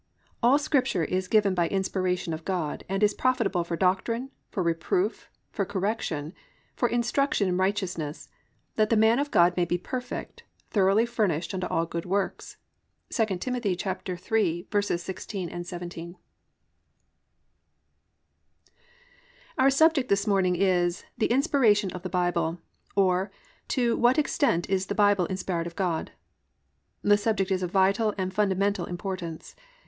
[0.41, 5.29] "All Scripture is given by inspiration of God, and is profitable for doctrine, for reproof,
[5.51, 6.33] for correction,
[6.75, 8.27] for instruction in righteousness;
[8.77, 10.41] that the man of God may be perfect,
[10.71, 13.53] thoroughly furnished unto all good works."—2 Tim.
[13.53, 16.17] 3:16, 17.
[19.59, 22.57] Our subject this morning is "The Inspiration of the Bible,
[22.95, 23.31] or
[23.67, 26.09] to What Extent Is the Bible Inspired of God?"
[27.03, 29.55] The subject is of vital and fundamental importance.